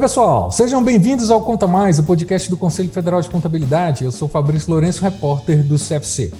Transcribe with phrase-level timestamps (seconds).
[0.00, 4.02] pessoal, sejam bem-vindos ao Conta Mais, o podcast do Conselho Federal de Contabilidade.
[4.02, 6.32] Eu sou Fabrício Lourenço, repórter do CFC.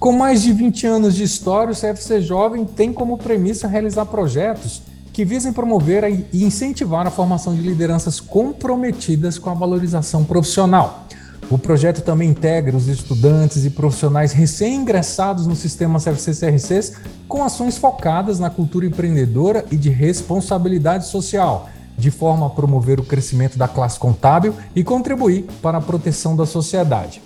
[0.00, 4.80] Com mais de 20 anos de história, o CFC Jovem tem como premissa realizar projetos
[5.12, 11.06] que visem promover e incentivar a formação de lideranças comprometidas com a valorização profissional.
[11.50, 16.94] O projeto também integra os estudantes e profissionais recém-ingressados no sistema CFC-CRCs
[17.28, 23.04] com ações focadas na cultura empreendedora e de responsabilidade social de forma a promover o
[23.04, 27.22] crescimento da classe contábil e contribuir para a proteção da sociedade.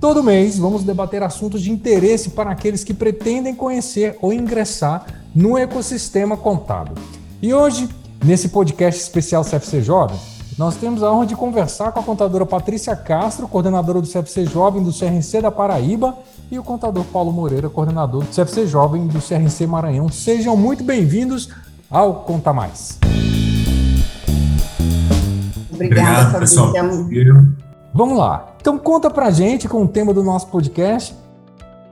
[0.00, 5.56] Todo mês vamos debater assuntos de interesse para aqueles que pretendem conhecer ou ingressar no
[5.56, 6.94] ecossistema contábil.
[7.40, 7.88] E hoje,
[8.24, 10.18] nesse podcast especial CFC Jovem,
[10.58, 14.82] nós temos a honra de conversar com a contadora Patrícia Castro, coordenadora do CFC Jovem
[14.82, 16.16] do CRC da Paraíba,
[16.50, 20.08] e o contador Paulo Moreira, coordenador do CFC Jovem do CRC Maranhão.
[20.10, 21.48] Sejam muito bem-vindos
[21.90, 22.98] ao Conta Mais.
[25.72, 26.72] Obrigada, Obrigado, pessoal.
[27.94, 28.54] Vamos lá.
[28.60, 31.14] Então conta pra gente com o tema do nosso podcast.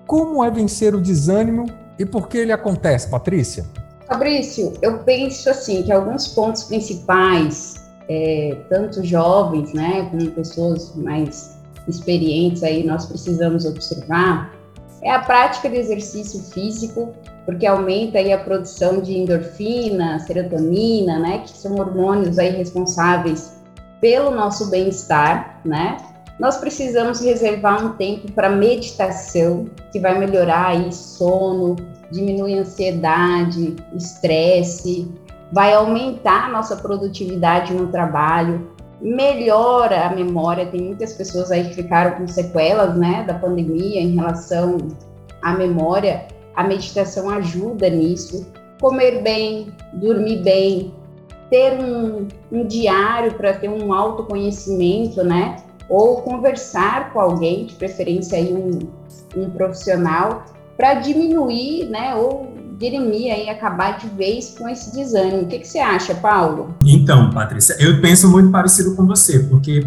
[0.06, 1.66] Como é vencer o desânimo
[1.98, 3.64] e por que ele acontece, Patrícia?
[4.06, 7.76] Fabrício, eu penso assim que alguns pontos principais,
[8.08, 14.52] é, tanto jovens, né, como pessoas mais experientes aí, nós precisamos observar,
[15.02, 17.10] é a prática de exercício físico,
[17.46, 23.59] porque aumenta aí a produção de endorfina, serotonina, né, que são hormônios aí responsáveis
[24.00, 25.96] pelo nosso bem-estar, né?
[26.38, 31.76] Nós precisamos reservar um tempo para meditação, que vai melhorar aí sono,
[32.10, 35.12] diminuir ansiedade, estresse,
[35.52, 38.70] vai aumentar a nossa produtividade no trabalho,
[39.00, 40.66] melhora a memória.
[40.66, 44.78] Tem muitas pessoas aí que ficaram com sequelas, né, da pandemia em relação
[45.42, 46.26] à memória.
[46.54, 48.50] A meditação ajuda nisso.
[48.80, 50.94] Comer bem, dormir bem,
[51.50, 55.56] ter um, um diário para ter um autoconhecimento, né?
[55.88, 58.78] Ou conversar com alguém, de preferência aí um,
[59.36, 60.44] um profissional,
[60.76, 62.14] para diminuir, né?
[62.14, 65.42] Ou dirimir aí, acabar de vez com esse desânimo.
[65.42, 66.74] O que, que você acha, Paulo?
[66.82, 69.84] Então, Patrícia, eu penso muito parecido com você, porque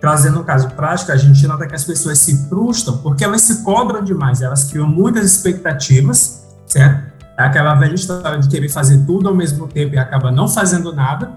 [0.00, 3.62] trazendo um caso prático, a gente nota que as pessoas se frustram porque elas se
[3.62, 7.07] cobram demais, elas criam muitas expectativas, certo?
[7.38, 10.92] É aquela velha história de querer fazer tudo ao mesmo tempo e acaba não fazendo
[10.92, 11.30] nada.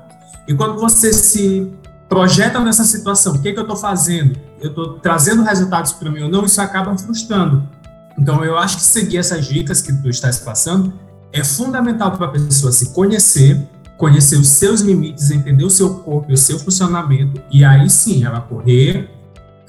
[0.47, 1.71] E quando você se
[2.09, 4.35] projeta nessa situação, o que, que eu estou fazendo?
[4.59, 6.43] Eu estou trazendo resultados para mim ou não?
[6.43, 7.69] Isso acaba frustrando.
[8.17, 10.91] Então, eu acho que seguir essas dicas que tu estás passando
[11.31, 13.61] é fundamental para a pessoa se conhecer,
[13.95, 18.25] conhecer os seus limites, entender o seu corpo e o seu funcionamento, e aí sim
[18.25, 19.07] ela correr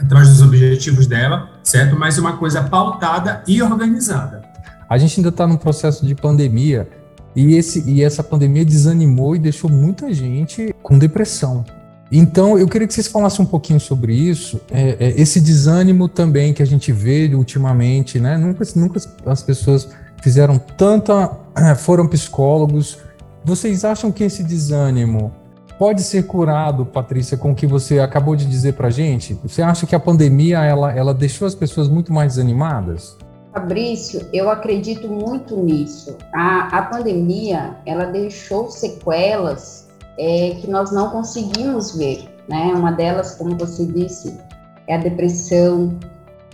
[0.01, 1.95] atrás dos objetivos dela, certo?
[1.95, 4.52] Mas uma coisa pautada e organizada.
[4.93, 6.87] A gente ainda está num processo de pandemia
[7.35, 11.65] e, esse, e essa pandemia desanimou e deixou muita gente com depressão.
[12.13, 16.53] Então, eu queria que vocês falassem um pouquinho sobre isso, é, é, esse desânimo também
[16.53, 18.37] que a gente vê ultimamente, né?
[18.37, 19.89] Nunca, nunca as pessoas
[20.21, 21.39] fizeram tanta.
[21.79, 22.99] foram psicólogos.
[23.43, 25.33] Vocês acham que esse desânimo
[25.79, 29.41] pode ser curado, Patrícia, com o que você acabou de dizer para gente?
[29.43, 33.17] Você acha que a pandemia ela, ela deixou as pessoas muito mais desanimadas?
[33.53, 36.17] Fabrício, eu acredito muito nisso.
[36.33, 42.73] A, a pandemia, ela deixou sequelas é, que nós não conseguimos ver, né?
[42.75, 44.39] Uma delas, como você disse,
[44.87, 45.99] é a depressão,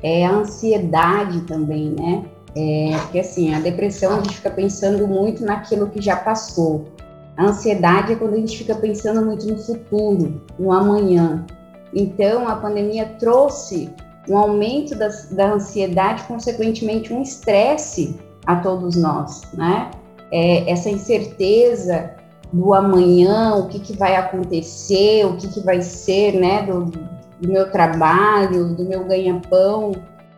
[0.02, 2.24] é a ansiedade também, né?
[2.56, 6.88] É, porque assim, a depressão a gente fica pensando muito naquilo que já passou.
[7.36, 11.46] A ansiedade é quando a gente fica pensando muito no futuro, no amanhã.
[11.94, 13.88] Então, a pandemia trouxe
[14.28, 19.90] um aumento das, da ansiedade, consequentemente um estresse a todos nós, né?
[20.30, 22.10] É, essa incerteza
[22.52, 27.48] do amanhã, o que, que vai acontecer, o que, que vai ser, né, do, do
[27.48, 29.92] meu trabalho, do meu ganha-pão.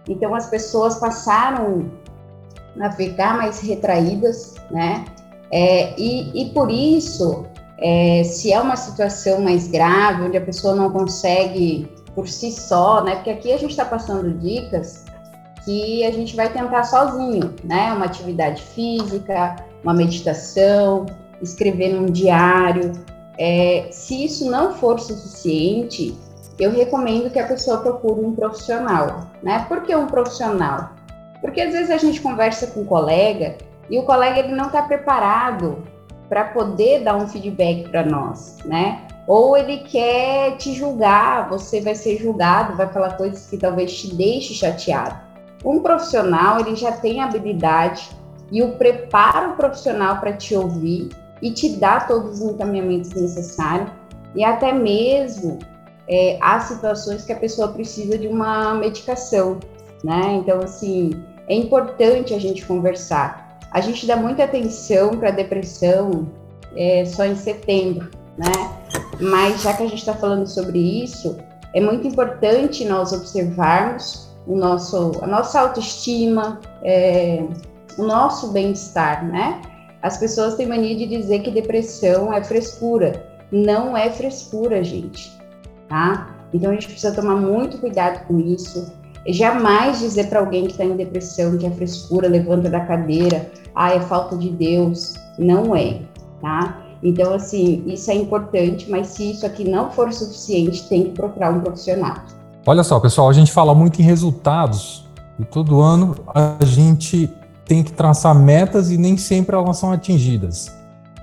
[0.08, 1.90] Então, as pessoas passaram
[2.80, 5.04] a ficar mais retraídas, né?
[5.52, 7.44] É, e, e por isso,
[7.78, 13.02] é, se é uma situação mais grave, onde a pessoa não consegue por si só,
[13.02, 13.16] né?
[13.16, 15.04] Porque aqui a gente está passando dicas
[15.64, 17.92] que a gente vai tentar sozinho, né?
[17.92, 21.06] Uma atividade física, uma meditação,
[21.42, 22.92] escrever num diário.
[23.38, 26.16] É, se isso não for suficiente,
[26.58, 29.64] eu recomendo que a pessoa procure um profissional, né?
[29.68, 30.90] Por que um profissional?
[31.40, 33.56] Porque às vezes a gente conversa com um colega
[33.88, 35.82] e o colega ele não está preparado
[36.28, 39.06] para poder dar um feedback para nós, né?
[39.26, 44.14] Ou ele quer te julgar, você vai ser julgado, vai falar coisas que talvez te
[44.14, 45.18] deixe chateado.
[45.64, 48.10] Um profissional, ele já tem habilidade
[48.50, 53.90] e o preparo profissional para te ouvir e te dar todos os encaminhamentos necessários
[54.34, 55.58] e até mesmo
[56.08, 59.58] é, há situações que a pessoa precisa de uma medicação,
[60.02, 60.34] né?
[60.34, 61.10] Então, assim,
[61.48, 63.58] é importante a gente conversar.
[63.70, 66.28] A gente dá muita atenção para a depressão
[66.76, 68.50] é, só em setembro, né?
[69.20, 71.36] Mas já que a gente está falando sobre isso,
[71.74, 77.44] é muito importante nós observarmos o nosso, a nossa autoestima, é,
[77.98, 79.60] o nosso bem-estar, né?
[80.02, 83.26] As pessoas têm mania de dizer que depressão é frescura.
[83.52, 85.30] Não é frescura, gente,
[85.88, 86.34] tá?
[86.52, 88.92] Então a gente precisa tomar muito cuidado com isso.
[89.26, 93.94] Jamais dizer para alguém que está em depressão que é frescura, levanta da cadeira, ah,
[93.94, 95.14] é falta de Deus.
[95.38, 96.00] Não é,
[96.40, 96.82] tá?
[97.02, 101.50] Então, assim, isso é importante, mas se isso aqui não for suficiente, tem que procurar
[101.50, 102.16] um profissional.
[102.66, 105.08] Olha só, pessoal, a gente fala muito em resultados
[105.38, 107.30] e todo ano a gente
[107.64, 110.74] tem que traçar metas e nem sempre elas são atingidas.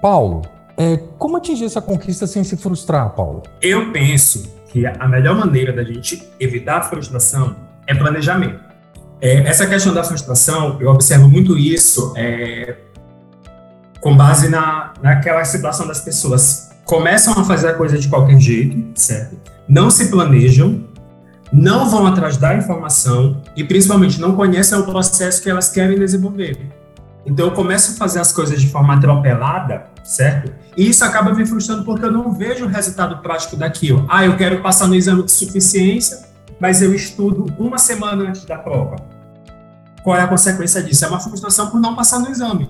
[0.02, 0.42] Paulo,
[0.76, 3.44] é, como atingir essa conquista sem se frustrar, Paulo?
[3.62, 8.60] Eu penso que a melhor maneira da gente evitar a frustração é planejamento.
[9.20, 12.76] É, essa questão da frustração, eu observo muito isso é,
[14.08, 18.98] com base na, naquela situação das pessoas começam a fazer a coisa de qualquer jeito,
[18.98, 19.38] certo?
[19.68, 20.86] Não se planejam,
[21.52, 26.58] não vão atrás da informação e principalmente não conhecem o processo que elas querem desenvolver.
[27.26, 30.54] Então eu começo a fazer as coisas de forma atropelada, certo?
[30.78, 34.06] E isso acaba me frustrando porque eu não vejo o resultado prático daquilo.
[34.08, 36.30] Ah, eu quero passar no exame de suficiência,
[36.62, 38.96] mas eu estudo uma semana antes da prova.
[40.02, 41.04] Qual é a consequência disso?
[41.04, 42.70] É uma frustração por não passar no exame.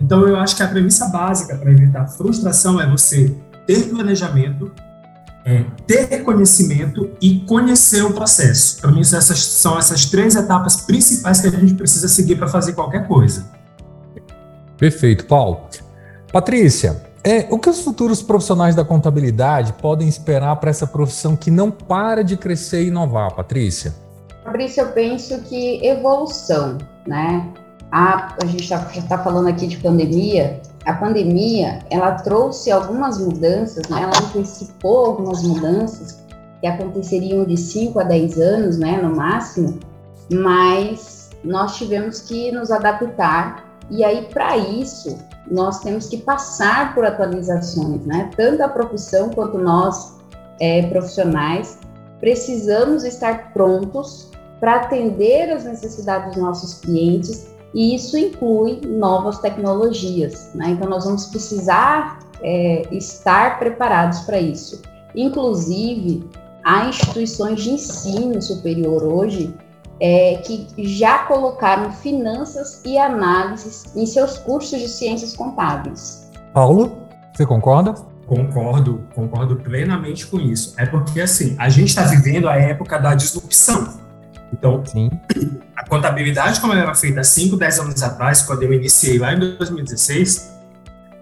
[0.00, 3.34] Então, eu acho que a premissa básica para evitar frustração é você
[3.66, 4.70] ter planejamento,
[5.44, 8.80] é, ter conhecimento e conhecer o processo.
[8.80, 12.72] Para mim, essas são essas três etapas principais que a gente precisa seguir para fazer
[12.72, 13.46] qualquer coisa.
[14.76, 15.60] Perfeito, Paulo.
[16.32, 21.50] Patrícia, é, o que os futuros profissionais da contabilidade podem esperar para essa profissão que
[21.50, 23.94] não para de crescer e inovar, Patrícia?
[24.44, 27.52] Fabrício, eu penso que evolução, né?
[27.90, 33.18] A, a gente tá, já está falando aqui de pandemia, a pandemia, ela trouxe algumas
[33.18, 34.02] mudanças, né?
[34.02, 36.24] ela antecipou algumas mudanças
[36.60, 39.78] que aconteceriam de 5 a 10 anos, né, no máximo,
[40.32, 45.18] mas nós tivemos que nos adaptar e aí para isso
[45.50, 48.30] nós temos que passar por atualizações, né?
[48.36, 50.16] Tanto a profissão quanto nós
[50.60, 51.78] é, profissionais
[52.18, 60.50] precisamos estar prontos para atender as necessidades dos nossos clientes e isso inclui novas tecnologias.
[60.54, 60.70] Né?
[60.70, 64.82] Então, nós vamos precisar é, estar preparados para isso.
[65.14, 66.28] Inclusive,
[66.64, 69.54] há instituições de ensino superior hoje
[70.00, 76.30] é, que já colocaram finanças e análises em seus cursos de ciências contábeis.
[76.52, 76.98] Paulo,
[77.34, 77.94] você concorda?
[78.26, 80.74] Concordo, concordo plenamente com isso.
[80.76, 84.00] É porque, assim, a gente está vivendo a época da disrupção.
[84.52, 85.10] Então, Sim.
[85.88, 90.56] contabilidade, como ela era feita 5, 10 anos atrás, quando eu iniciei lá em 2016,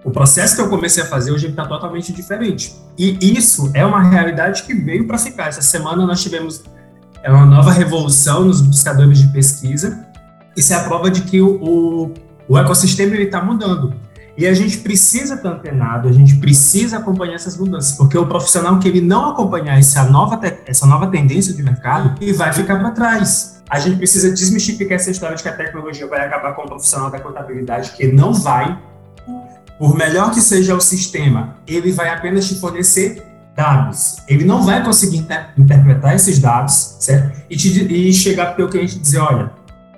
[0.04, 2.74] o processo que eu comecei a fazer hoje está totalmente diferente.
[2.96, 5.48] E isso é uma realidade que veio para ficar.
[5.48, 6.62] Essa semana nós tivemos
[7.22, 10.06] é uma nova revolução nos buscadores de pesquisa.
[10.54, 12.14] Isso é a prova de que o, o,
[12.46, 13.94] o ecossistema está mudando.
[14.36, 18.78] E a gente precisa estar antenado, a gente precisa acompanhar essas mudanças, porque o profissional
[18.80, 22.90] que ele não acompanhar essa nova, essa nova tendência de mercado, ele vai ficar para
[22.90, 23.62] trás.
[23.70, 27.10] A gente precisa desmistificar essa história de que a tecnologia vai acabar com o profissional
[27.10, 28.76] da contabilidade, que não vai.
[29.78, 33.24] Por melhor que seja o sistema, ele vai apenas te fornecer
[33.56, 34.18] dados.
[34.28, 37.40] Ele não vai conseguir inter interpretar esses dados, certo?
[37.48, 39.50] E, te, e chegar para o teu cliente e dizer, olha,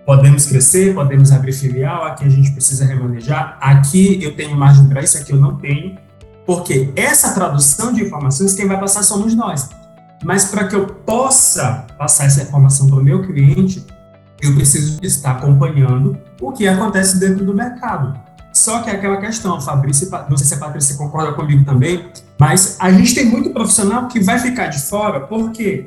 [0.07, 5.03] podemos crescer, podemos abrir filial, aqui a gente precisa remanejar, aqui eu tenho margem para
[5.03, 5.99] isso, aqui eu não tenho,
[6.47, 9.69] porque essa tradução de informações quem vai passar somos nós.
[10.25, 13.85] Mas para que eu possa passar essa informação para o meu cliente,
[14.41, 18.19] eu preciso estar acompanhando o que acontece dentro do mercado.
[18.53, 22.09] Só que é aquela questão, Fabrício, não sei se a Patrícia concorda comigo também,
[22.39, 25.87] mas a gente tem muito profissional que vai ficar de fora, por quê?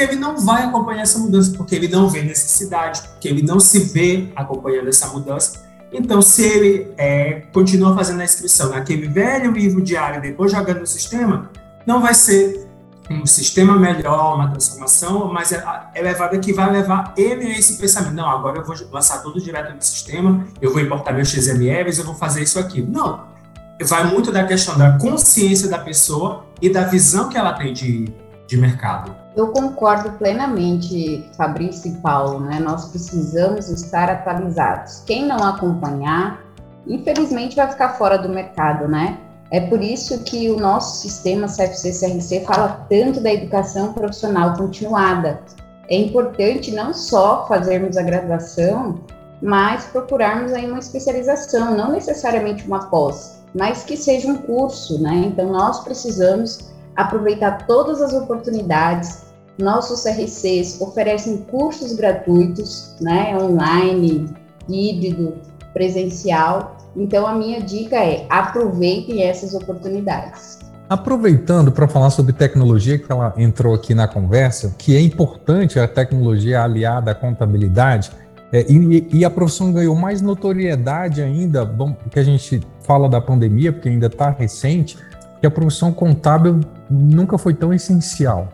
[0.00, 3.80] ele não vai acompanhar essa mudança, porque ele não vê necessidade, porque ele não se
[3.80, 5.68] vê acompanhando essa mudança.
[5.92, 10.86] Então, se ele é, continua fazendo a inscrição naquele velho livro diário depois jogando no
[10.86, 11.50] sistema,
[11.86, 12.68] não vai ser
[13.10, 15.52] um sistema melhor, uma transformação mais
[15.94, 18.14] elevada que vai levar ele a esse pensamento.
[18.14, 22.04] Não, agora eu vou lançar tudo direto no sistema, eu vou importar meus XMLs, eu
[22.04, 22.80] vou fazer isso aqui.
[22.80, 23.28] Não.
[23.82, 28.12] Vai muito da questão da consciência da pessoa e da visão que ela tem de,
[28.46, 29.12] de mercado.
[29.40, 32.60] Eu concordo plenamente, Fabrício e Paulo, né?
[32.60, 35.02] Nós precisamos estar atualizados.
[35.06, 36.44] Quem não acompanhar,
[36.86, 39.18] infelizmente vai ficar fora do mercado, né?
[39.50, 45.40] É por isso que o nosso sistema CFC-CRC fala tanto da educação profissional continuada.
[45.88, 49.00] É importante não só fazermos a graduação,
[49.40, 55.32] mas procurarmos aí uma especialização, não necessariamente uma pós, mas que seja um curso, né?
[55.32, 59.29] Então nós precisamos aproveitar todas as oportunidades.
[59.60, 63.36] Nossos CRCs oferecem cursos gratuitos, né?
[63.36, 64.28] Online,
[64.68, 65.34] híbrido,
[65.72, 66.76] presencial.
[66.96, 70.58] Então a minha dica é aproveitem essas oportunidades.
[70.88, 75.86] Aproveitando para falar sobre tecnologia, que ela entrou aqui na conversa, que é importante a
[75.86, 78.10] tecnologia aliada à contabilidade,
[78.52, 83.20] é, e, e, a profissão ganhou mais notoriedade ainda, bom, que a gente fala da
[83.20, 84.98] pandemia, porque ainda está recente,
[85.40, 86.58] que a profissão contábil
[86.90, 88.48] nunca foi tão essencial.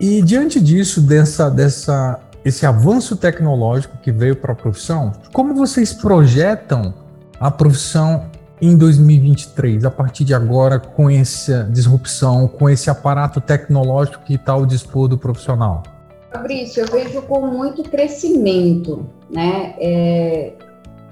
[0.00, 5.92] E diante disso, dessa, dessa, esse avanço tecnológico que veio para a profissão, como vocês
[5.92, 6.94] projetam
[7.38, 8.24] a profissão
[8.62, 14.52] em 2023, a partir de agora, com essa disrupção, com esse aparato tecnológico que está
[14.52, 15.82] ao dispor do profissional?
[16.32, 19.74] Fabrício, eu vejo com muito crescimento, né?
[19.78, 20.54] É,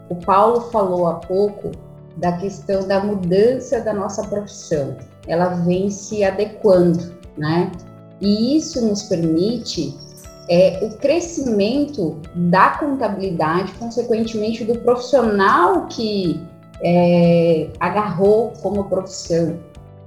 [0.09, 1.73] o Paulo falou há pouco
[2.17, 4.97] da questão da mudança da nossa profissão.
[5.27, 7.71] Ela vem se adequando, né?
[8.21, 9.97] E isso nos permite
[10.49, 16.41] é, o crescimento da contabilidade, consequentemente do profissional que
[16.83, 19.59] é, agarrou como profissão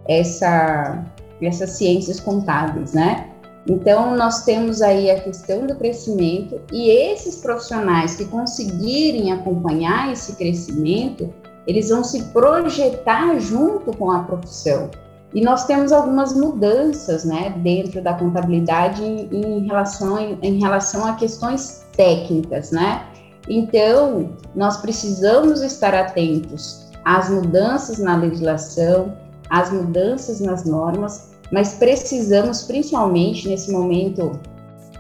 [0.08, 1.06] essa,
[1.41, 3.27] essas ciências contábeis, né?
[3.68, 10.36] Então, nós temos aí a questão do crescimento e esses profissionais que conseguirem acompanhar esse
[10.36, 11.32] crescimento,
[11.68, 14.89] eles vão se projetar junto com a profissão.
[15.34, 21.16] E nós temos algumas mudanças né, dentro da contabilidade em, relação, em, em relação a
[21.16, 23.06] questões técnicas, né?
[23.48, 29.14] Então, nós precisamos estar atentos às mudanças na legislação,
[29.50, 34.38] às mudanças nas normas, mas precisamos, principalmente nesse momento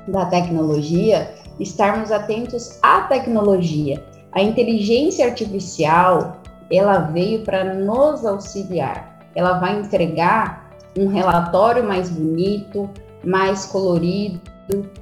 [0.07, 4.03] da tecnologia, estarmos atentos à tecnologia.
[4.31, 6.37] A inteligência artificial,
[6.71, 12.89] ela veio para nos auxiliar ela vai entregar um relatório mais bonito,
[13.23, 14.41] mais colorido,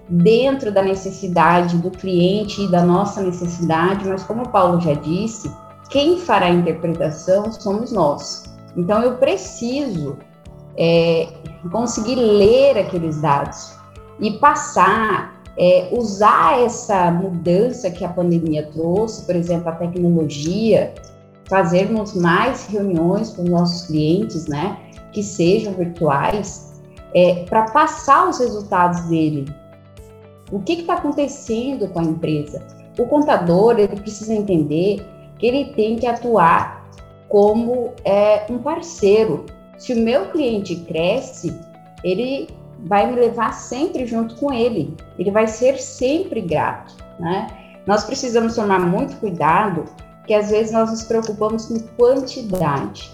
[0.07, 5.51] dentro da necessidade do cliente e da nossa necessidade, mas como o Paulo já disse,
[5.89, 8.43] quem fará a interpretação somos nós.
[8.75, 10.17] Então eu preciso
[10.77, 11.27] é,
[11.71, 13.75] conseguir ler aqueles dados
[14.19, 20.93] e passar, é, usar essa mudança que a pandemia trouxe, por exemplo, a tecnologia,
[21.49, 24.77] fazermos mais reuniões com nossos clientes, né,
[25.11, 26.81] que sejam virtuais,
[27.13, 29.45] é, para passar os resultados dele.
[30.51, 32.65] O que está acontecendo com a empresa?
[32.97, 35.05] O contador ele precisa entender
[35.37, 36.87] que ele tem que atuar
[37.27, 39.45] como é, um parceiro.
[39.77, 41.57] Se o meu cliente cresce,
[42.03, 42.47] ele
[42.85, 44.95] vai me levar sempre junto com ele.
[45.17, 47.47] Ele vai ser sempre grato, né?
[47.85, 49.85] Nós precisamos tomar muito cuidado
[50.29, 53.09] que às vezes nós nos preocupamos com quantidade.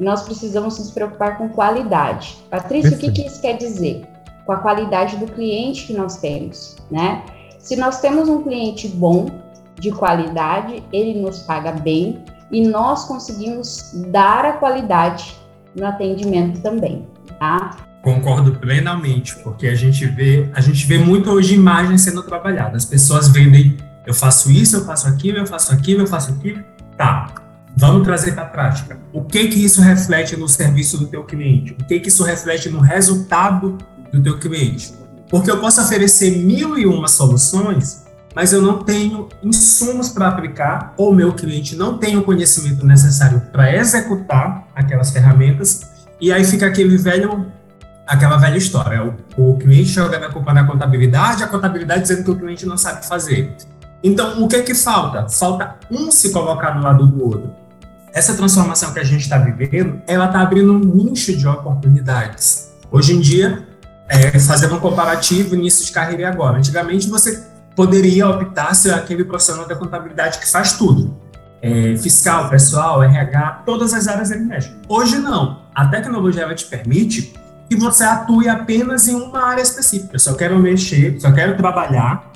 [0.00, 2.38] Nós precisamos nos preocupar com qualidade.
[2.48, 4.06] Patrícia, o que, que isso quer dizer?
[4.46, 7.26] Com a qualidade do cliente que nós temos, né?
[7.58, 9.26] Se nós temos um cliente bom,
[9.78, 15.36] de qualidade, ele nos paga bem e nós conseguimos dar a qualidade
[15.74, 17.06] no atendimento também,
[17.38, 17.76] tá?
[18.00, 22.84] Concordo plenamente, porque a gente vê, a gente vê muito hoje imagens sendo trabalhadas.
[22.84, 26.62] As pessoas vendem eu faço isso, eu faço aquilo, eu faço aquilo, eu faço aquilo.
[26.96, 27.34] Tá,
[27.76, 28.98] vamos trazer para a prática.
[29.12, 31.76] O que que isso reflete no serviço do teu cliente?
[31.78, 33.76] O que que isso reflete no resultado
[34.12, 34.94] do teu cliente?
[35.28, 40.94] Porque eu posso oferecer mil e uma soluções, mas eu não tenho insumos para aplicar,
[40.96, 46.66] ou meu cliente não tem o conhecimento necessário para executar aquelas ferramentas, e aí fica
[46.66, 47.46] aquele velho,
[48.06, 49.14] aquela velha história.
[49.36, 52.76] O, o cliente jogando a culpa na contabilidade, a contabilidade dizendo que o cliente não
[52.76, 53.54] sabe fazer.
[54.02, 55.28] Então, o que é que falta?
[55.28, 57.54] Falta um se colocar do lado do outro.
[58.12, 62.72] Essa transformação que a gente está vivendo, ela está abrindo um nicho de oportunidades.
[62.90, 63.66] Hoje em dia,
[64.08, 66.58] é, fazendo um comparativo início de carreira e agora.
[66.58, 71.14] Antigamente, você poderia optar ser aquele profissional da contabilidade que faz tudo.
[71.60, 74.72] É, fiscal, pessoal, RH, todas as áreas ele mexe.
[74.88, 75.62] Hoje não.
[75.74, 77.34] A tecnologia ela te permite
[77.68, 80.14] que você atue apenas em uma área específica.
[80.14, 82.30] Eu só quero mexer, só quero trabalhar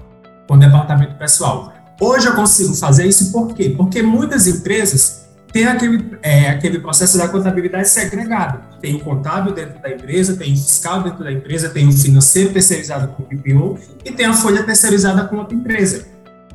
[0.51, 1.73] com o departamento pessoal.
[2.01, 3.73] Hoje eu consigo fazer isso por quê?
[3.77, 8.61] Porque muitas empresas têm aquele, é, aquele processo da contabilidade segregado.
[8.81, 12.53] Tem o contábil dentro da empresa, tem o fiscal dentro da empresa, tem o financeiro
[12.53, 16.09] terceirizado com o PPO e tem a folha terceirizada com outra empresa.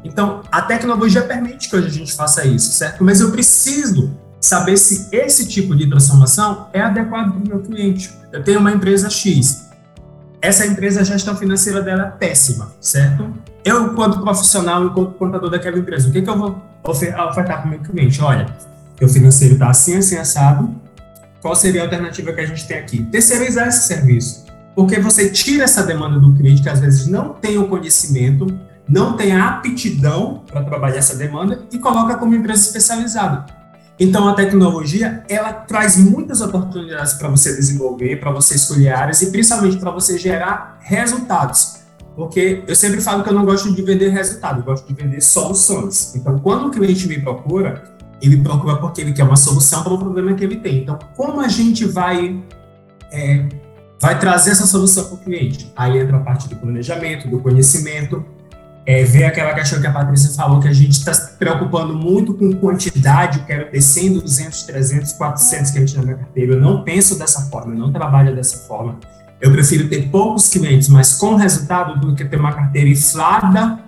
[0.03, 3.01] Então, a tecnologia permite que hoje a gente faça isso, certo?
[3.01, 4.11] Mas eu preciso
[4.41, 8.13] saber se esse tipo de transformação é adequado para o meu cliente.
[8.33, 9.64] Eu tenho uma empresa X,
[10.45, 13.33] essa empresa, a gestão financeira dela é péssima, certo?
[13.63, 17.67] Eu, enquanto profissional, enquanto contador daquela empresa, o que, que eu vou ofertar para o
[17.69, 18.21] meu cliente?
[18.21, 18.45] Olha,
[19.01, 20.73] o financeiro está assim, assim, assado,
[21.41, 23.03] qual seria a alternativa que a gente tem aqui?
[23.03, 24.45] Terceirizar esse serviço.
[24.75, 28.47] Porque você tira essa demanda do cliente, que às vezes não tem o conhecimento,
[28.87, 33.45] não tem a aptidão para trabalhar essa demanda, e coloca como empresa especializada.
[33.99, 39.31] Então, a tecnologia, ela traz muitas oportunidades para você desenvolver, para você escolher áreas e
[39.31, 41.79] principalmente para você gerar resultados.
[42.15, 45.21] Porque eu sempre falo que eu não gosto de vender resultado, eu gosto de vender
[45.21, 46.13] soluções.
[46.15, 47.83] Então, quando o cliente me procura,
[48.21, 50.81] ele procura porque ele quer uma solução para o problema que ele tem.
[50.81, 52.41] Então, como a gente vai,
[53.11, 53.47] é,
[54.01, 55.71] vai trazer essa solução para o cliente?
[55.75, 58.25] Aí entra a parte do planejamento, do conhecimento,
[58.85, 62.33] é, ver aquela questão que a Patrícia falou, que a gente está se preocupando muito
[62.35, 66.53] com quantidade, eu quero ter 100, 200, 300, 400 clientes na minha carteira.
[66.53, 68.99] Eu não penso dessa forma, eu não trabalho dessa forma.
[69.41, 73.79] Eu prefiro ter poucos clientes, mas com resultado, do que ter uma carteira inflada,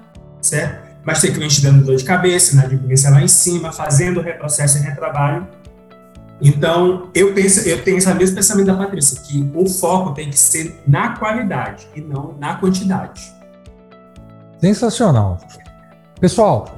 [0.42, 0.88] certo?
[1.06, 4.82] Mas ter cliente dando dor de cabeça, na adimplência lá em cima, fazendo reprocesso e
[4.82, 5.48] retrabalho.
[6.42, 10.38] Então, eu penso, eu tenho esse mesmo pensamento da Patrícia, que o foco tem que
[10.38, 13.37] ser na qualidade e não na quantidade.
[14.60, 15.38] Sensacional.
[16.20, 16.78] Pessoal,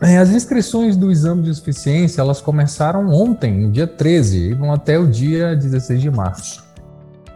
[0.00, 4.72] é, as inscrições do exame de suficiência, elas começaram ontem, no dia 13, e vão
[4.72, 6.66] até o dia 16 de março.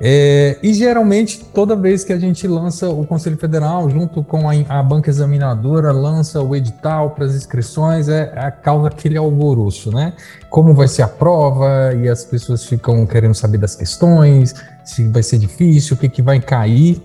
[0.02, 4.52] É, e geralmente, toda vez que a gente lança o Conselho Federal, junto com a,
[4.66, 10.14] a banca examinadora, lança o edital para as inscrições, é, é causa aquele alvoroço, né?
[10.49, 15.22] Como vai ser a prova, e as pessoas ficam querendo saber das questões, se vai
[15.22, 17.02] ser difícil, o que, que vai cair.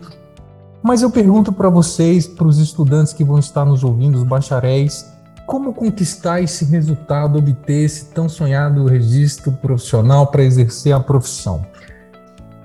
[0.88, 5.12] Mas eu pergunto para vocês, para os estudantes que vão estar nos ouvindo, os bacharéis,
[5.48, 11.66] como conquistar esse resultado, obter esse tão sonhado registro profissional para exercer a profissão?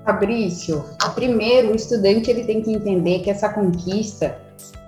[0.04, 4.36] Fabrício, primeiro o estudante ele tem que entender que essa conquista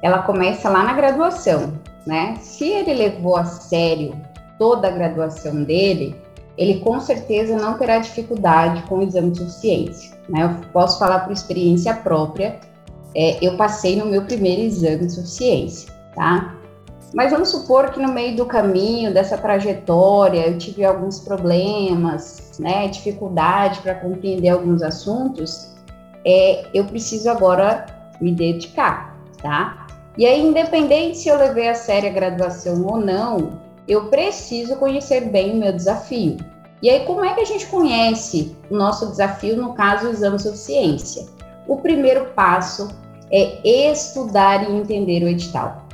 [0.03, 1.73] ela começa lá na graduação,
[2.07, 2.37] né?
[2.39, 4.15] Se ele levou a sério
[4.59, 6.15] toda a graduação dele,
[6.59, 10.13] ele com certeza não terá dificuldade com o exame de suficiência.
[10.29, 10.45] Né?
[10.45, 12.61] Eu posso falar por experiência própria
[13.15, 16.57] é, eu passei no meu primeiro exame de suficiência, tá?
[17.15, 22.89] Mas vamos supor que no meio do caminho dessa trajetória eu tive alguns problemas, né,
[22.89, 25.73] dificuldade para compreender alguns assuntos,
[26.25, 27.87] é, eu preciso agora
[28.21, 29.87] me dedicar, tá?
[30.17, 35.29] E aí, independente se eu levei a sério a graduação ou não, eu preciso conhecer
[35.29, 36.37] bem o meu desafio.
[36.83, 40.37] E aí, como é que a gente conhece o nosso desafio, no caso, o exame
[40.37, 41.27] de suficiência?
[41.67, 42.89] O primeiro passo
[43.31, 45.87] é estudar e entender o edital.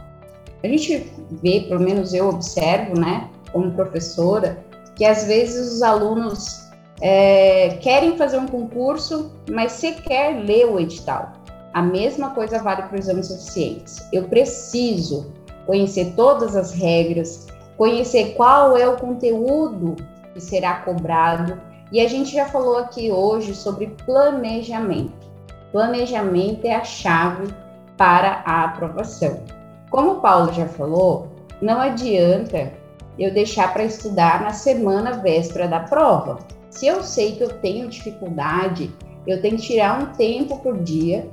[0.62, 4.59] A gente vê, pelo menos eu observo, né, como professora,
[4.96, 6.68] que às vezes os alunos
[7.00, 11.33] é, querem fazer um concurso, mas sequer ler o edital.
[11.72, 14.04] A mesma coisa vale para o exame de suficiência.
[14.12, 15.33] Eu preciso
[15.64, 19.94] conhecer todas as regras, conhecer qual é o conteúdo
[20.33, 21.61] que será cobrado.
[21.92, 25.28] E a gente já falou aqui hoje sobre planejamento.
[25.72, 27.52] Planejamento é a chave
[27.96, 29.42] para a aprovação.
[29.90, 31.28] Como o Paulo já falou,
[31.61, 32.72] não adianta
[33.18, 36.38] eu deixar para estudar na semana véspera da prova.
[36.70, 38.94] Se eu sei que eu tenho dificuldade,
[39.26, 41.28] eu tenho que tirar um tempo por dia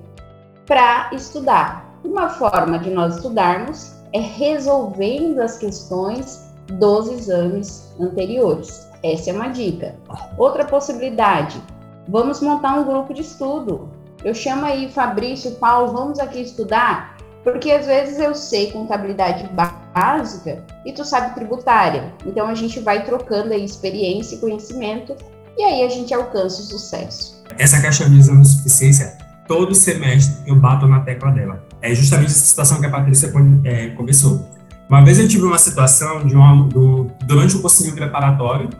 [0.65, 1.99] para estudar.
[2.03, 8.87] Uma forma de nós estudarmos é resolvendo as questões dos exames anteriores.
[9.03, 9.95] Essa é uma dica.
[10.37, 11.61] Outra possibilidade,
[12.07, 13.89] vamos montar um grupo de estudo.
[14.25, 19.47] Eu chamo aí Fabrício, Paulo, vamos aqui estudar, porque às vezes eu sei contabilidade
[19.93, 22.11] básica e tu sabe tributária.
[22.25, 25.15] Então a gente vai trocando aí experiência e conhecimento
[25.55, 27.43] e aí a gente alcança o sucesso.
[27.59, 29.15] Essa questão de de suficiência,
[29.47, 31.63] todo semestre eu bato na tecla dela.
[31.79, 33.31] É justamente essa situação que a Patrícia
[33.63, 34.43] é, começou.
[34.89, 38.71] Uma vez eu tive uma situação de uma, do, durante o cursinho preparatório,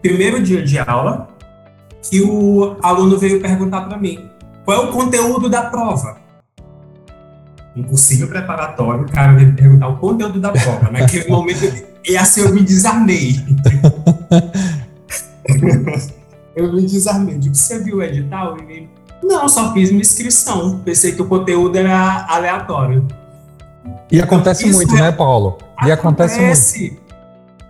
[0.00, 1.34] primeiro dia de aula,
[2.00, 4.30] que o aluno veio perguntar para mim:
[4.64, 6.16] qual é o conteúdo da prova?
[7.76, 10.90] Um cursinho preparatório, o cara me perguntar o conteúdo da prova.
[10.90, 13.44] Naquele momento, e assim eu me desarmei.
[16.56, 17.36] eu me desarmei.
[17.36, 18.56] Digo, você viu o edital?
[18.58, 18.88] Ele,
[19.22, 20.78] não, só fiz minha inscrição.
[20.84, 23.06] Pensei que o conteúdo era aleatório.
[24.10, 25.00] E acontece Isso muito, é...
[25.00, 25.58] né, Paulo?
[25.84, 26.98] E acontece, acontece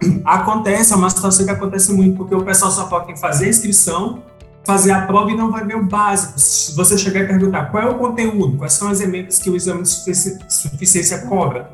[0.01, 0.23] muito.
[0.25, 3.49] Acontece, é uma situação que acontece muito, porque o pessoal só foca em fazer a
[3.49, 4.23] inscrição
[4.67, 6.39] fazer a prova e não vai ver o básico.
[6.39, 9.57] Se você chegar e perguntar qual é o conteúdo, quais são as emendas que o
[9.57, 11.71] exame de suficiência cobra,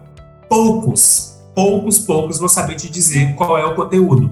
[0.49, 4.31] poucos, poucos, poucos vão saber te dizer qual é o conteúdo.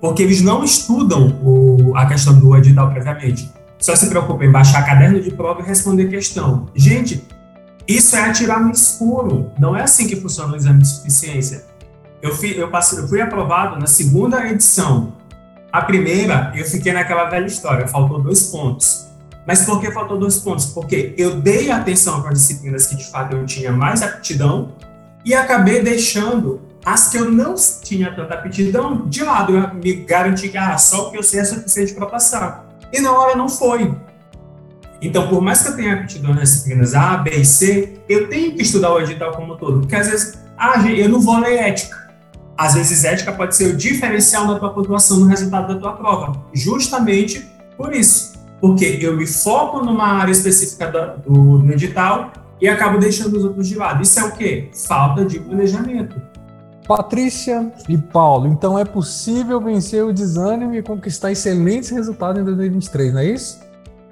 [0.00, 3.48] porque eles não estudam o, a questão do edital previamente.
[3.78, 6.66] Só se preocupam em baixar caderno de prova e responder questão.
[6.74, 7.24] Gente,
[7.86, 9.52] isso é atirar no escuro.
[9.60, 11.64] Não é assim que funciona o exame de suficiência.
[12.20, 15.12] Eu fui, eu, passei, eu fui aprovado na segunda edição.
[15.72, 19.08] A primeira, eu fiquei naquela velha história, faltou dois pontos.
[19.46, 20.66] Mas por que faltou dois pontos?
[20.66, 24.72] Porque eu dei atenção para disciplinas que de fato eu tinha mais aptidão
[25.24, 29.56] e acabei deixando as que eu não tinha tanta aptidão de lado.
[29.56, 32.66] Eu me garanti que ah, só o que eu sei é suficiente para passar.
[32.92, 33.94] E na hora não foi.
[35.00, 38.54] Então, por mais que eu tenha aptidão nas disciplinas A, B e C, eu tenho
[38.54, 39.80] que estudar o edital como um todo.
[39.80, 42.01] Porque às vezes, ah, eu não vou ler ética.
[42.62, 46.44] Às vezes, ética pode ser o diferencial da tua pontuação no resultado da tua prova.
[46.52, 47.44] Justamente
[47.76, 48.34] por isso.
[48.60, 50.86] Porque eu me foco numa área específica
[51.26, 54.00] do, do edital e acabo deixando os outros de lado.
[54.00, 54.70] Isso é o quê?
[54.86, 56.22] Falta de planejamento.
[56.86, 63.12] Patrícia e Paulo, então é possível vencer o desânimo e conquistar excelentes resultados em 2023,
[63.12, 63.60] não é isso?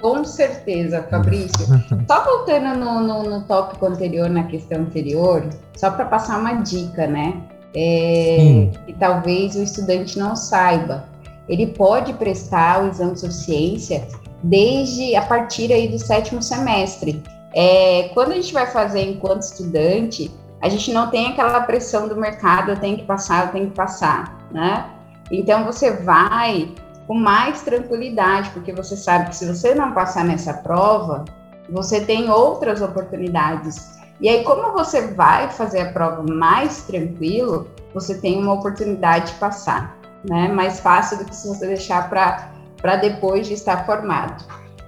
[0.03, 1.67] Com certeza, Fabrício.
[2.09, 7.07] Só voltando no, no, no tópico anterior, na questão anterior, só para passar uma dica,
[7.07, 7.41] né?
[7.75, 11.05] É, que talvez o estudante não saiba.
[11.49, 14.07] Ele pode prestar o exame de suficiência
[14.43, 17.23] desde a partir aí do sétimo semestre.
[17.55, 20.31] É, quando a gente vai fazer enquanto estudante,
[20.61, 23.77] a gente não tem aquela pressão do mercado, eu tenho que passar, eu tenho que
[23.77, 24.91] passar, né?
[25.31, 26.69] Então você vai
[27.07, 31.25] com mais tranquilidade, porque você sabe que se você não passar nessa prova,
[31.69, 33.99] você tem outras oportunidades.
[34.21, 39.39] E aí, como você vai fazer a prova mais tranquilo, você tem uma oportunidade de
[39.39, 40.49] passar, né?
[40.49, 44.45] Mais fácil do que se você deixar para depois de estar formado.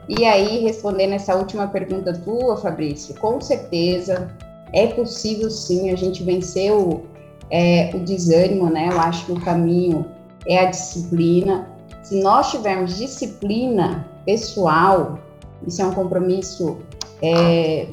[0.09, 4.29] E aí, respondendo essa última pergunta tua, Fabrício, com certeza
[4.73, 7.03] é possível sim a gente vencer o,
[7.51, 8.89] é, o desânimo, né?
[8.91, 10.07] Eu acho que o caminho
[10.47, 11.69] é a disciplina.
[12.03, 15.19] Se nós tivermos disciplina pessoal,
[15.67, 16.79] isso é um compromisso
[17.23, 17.87] é,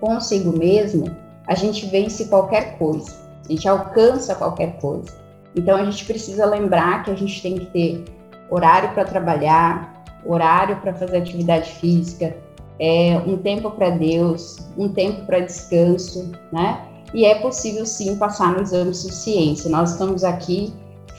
[0.00, 1.14] consigo mesmo,
[1.46, 5.14] a gente vence qualquer coisa, a gente alcança qualquer coisa.
[5.54, 8.04] Então a gente precisa lembrar que a gente tem que ter
[8.50, 12.36] horário para trabalhar, horário para fazer atividade física,
[12.78, 16.84] é, um tempo para Deus, um tempo para descanso, né?
[17.14, 19.70] E é possível sim passar no exame de suficiência.
[19.70, 20.74] Nós estamos aqui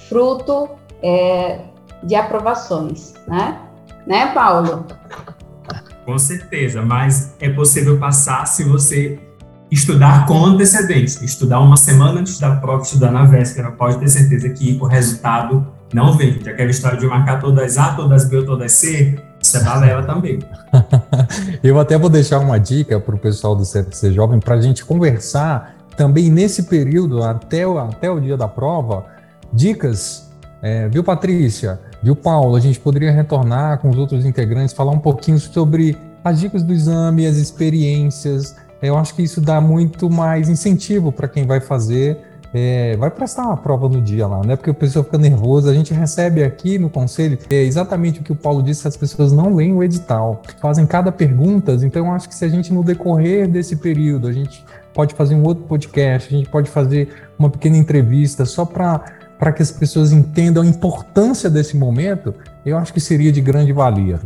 [0.08, 0.70] fruto
[1.02, 1.62] é,
[2.04, 3.62] de aprovações, né?
[4.06, 4.86] Né, Paulo?
[6.08, 9.20] Com certeza, mas é possível passar se você
[9.70, 14.48] estudar com antecedência, estudar uma semana antes da prova, estudar na véspera, pode ter certeza
[14.48, 16.40] que o resultado não vem.
[16.42, 20.02] Já aquela história de marcar todas A, todas B ou todas C, isso é balela
[20.04, 20.40] também.
[21.62, 24.86] Eu até vou deixar uma dica para o pessoal do CFC Jovem para a gente
[24.86, 29.08] conversar também nesse período, até o, até o dia da prova,
[29.52, 31.82] dicas, é, viu, Patrícia?
[32.08, 32.56] Viu, Paulo?
[32.56, 36.72] A gente poderia retornar com os outros integrantes, falar um pouquinho sobre as dicas do
[36.72, 38.56] exame, as experiências.
[38.82, 42.18] Eu acho que isso dá muito mais incentivo para quem vai fazer
[42.54, 44.56] é, vai prestar uma prova no dia lá, né?
[44.56, 45.70] Porque o pessoal fica nervoso.
[45.70, 49.32] A gente recebe aqui no conselho é exatamente o que o Paulo disse: as pessoas
[49.32, 51.74] não leem o edital, fazem cada pergunta.
[51.74, 55.36] Então, eu acho que se a gente, no decorrer desse período, a gente pode fazer
[55.36, 59.04] um outro podcast, a gente pode fazer uma pequena entrevista só para
[59.52, 62.34] que as pessoas entendam a importância desse momento,
[62.66, 64.20] eu acho que seria de grande valia.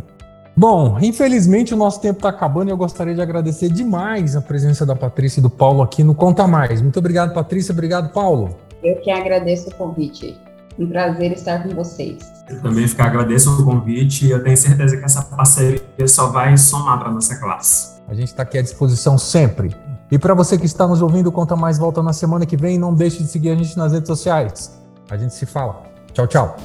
[0.56, 4.86] Bom, infelizmente o nosso tempo está acabando e eu gostaria de agradecer demais a presença
[4.86, 6.82] da Patrícia e do Paulo aqui no Conta Mais.
[6.82, 7.72] Muito obrigado, Patrícia.
[7.72, 8.58] Obrigado, Paulo.
[8.84, 10.38] Eu que agradeço o convite.
[10.78, 12.32] Um prazer estar com vocês.
[12.50, 16.58] Eu também fico, agradeço o convite e eu tenho certeza que essa parceria só vai
[16.58, 18.02] somar para a nossa classe.
[18.08, 19.74] A gente está aqui à disposição sempre.
[20.12, 22.78] E para você que está nos ouvindo, Conta Mais volta na semana que vem.
[22.78, 24.81] Não deixe de seguir a gente nas redes sociais.
[25.12, 25.84] A gente se fala.
[26.14, 26.56] Tchau, tchau.